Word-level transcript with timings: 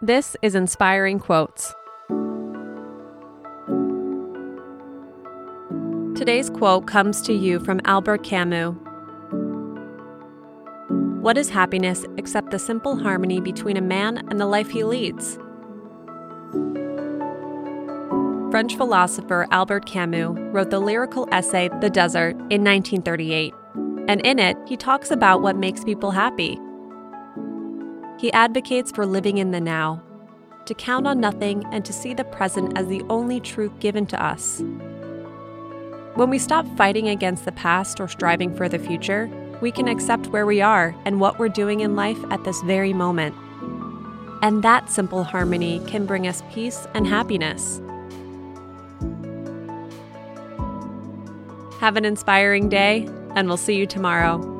This 0.00 0.36
is 0.42 0.54
Inspiring 0.54 1.18
Quotes. 1.18 1.74
Today's 6.16 6.50
quote 6.50 6.86
comes 6.86 7.20
to 7.22 7.32
you 7.32 7.58
from 7.58 7.80
Albert 7.84 8.22
Camus. 8.22 8.76
What 11.20 11.36
is 11.36 11.48
happiness 11.48 12.04
except 12.16 12.52
the 12.52 12.60
simple 12.60 12.96
harmony 12.96 13.40
between 13.40 13.76
a 13.76 13.80
man 13.80 14.18
and 14.30 14.38
the 14.38 14.46
life 14.46 14.70
he 14.70 14.84
leads? 14.84 15.36
French 18.52 18.76
philosopher 18.76 19.48
Albert 19.50 19.84
Camus 19.84 20.38
wrote 20.52 20.70
the 20.70 20.78
lyrical 20.78 21.28
essay 21.32 21.70
The 21.80 21.90
Desert 21.90 22.36
in 22.50 22.62
1938, 22.62 23.52
and 24.06 24.24
in 24.24 24.38
it, 24.38 24.56
he 24.64 24.76
talks 24.76 25.10
about 25.10 25.42
what 25.42 25.56
makes 25.56 25.82
people 25.82 26.12
happy. 26.12 26.56
He 28.18 28.32
advocates 28.32 28.90
for 28.90 29.06
living 29.06 29.38
in 29.38 29.52
the 29.52 29.60
now, 29.60 30.02
to 30.66 30.74
count 30.74 31.06
on 31.06 31.20
nothing 31.20 31.64
and 31.72 31.84
to 31.84 31.92
see 31.92 32.14
the 32.14 32.24
present 32.24 32.76
as 32.76 32.88
the 32.88 33.02
only 33.08 33.40
truth 33.40 33.72
given 33.80 34.06
to 34.06 34.22
us. 34.22 34.60
When 36.14 36.28
we 36.28 36.38
stop 36.38 36.66
fighting 36.76 37.08
against 37.08 37.44
the 37.44 37.52
past 37.52 38.00
or 38.00 38.08
striving 38.08 38.54
for 38.54 38.68
the 38.68 38.78
future, 38.78 39.30
we 39.60 39.70
can 39.70 39.86
accept 39.86 40.26
where 40.26 40.46
we 40.46 40.60
are 40.60 40.96
and 41.04 41.20
what 41.20 41.38
we're 41.38 41.48
doing 41.48 41.80
in 41.80 41.94
life 41.94 42.18
at 42.30 42.42
this 42.42 42.60
very 42.62 42.92
moment. 42.92 43.36
And 44.42 44.64
that 44.64 44.90
simple 44.90 45.22
harmony 45.22 45.80
can 45.86 46.04
bring 46.04 46.26
us 46.26 46.42
peace 46.52 46.88
and 46.94 47.06
happiness. 47.06 47.80
Have 51.80 51.96
an 51.96 52.04
inspiring 52.04 52.68
day, 52.68 53.08
and 53.36 53.46
we'll 53.46 53.56
see 53.56 53.76
you 53.76 53.86
tomorrow. 53.86 54.57